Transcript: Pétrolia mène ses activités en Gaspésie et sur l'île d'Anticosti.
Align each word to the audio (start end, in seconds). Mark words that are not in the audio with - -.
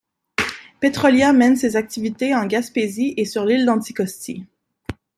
Pétrolia 0.79 1.31
mène 1.31 1.55
ses 1.55 1.75
activités 1.75 2.33
en 2.33 2.47
Gaspésie 2.47 3.13
et 3.17 3.25
sur 3.25 3.45
l'île 3.45 3.67
d'Anticosti. 3.67 4.47